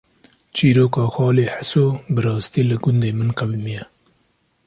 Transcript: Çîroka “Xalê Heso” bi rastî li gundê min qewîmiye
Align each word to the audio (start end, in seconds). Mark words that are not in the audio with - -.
Çîroka 0.55 1.03
“Xalê 1.15 1.45
Heso” 1.55 1.87
bi 2.13 2.19
rastî 2.25 2.61
li 2.69 2.77
gundê 2.83 3.11
min 3.17 3.29
qewîmiye 3.37 3.83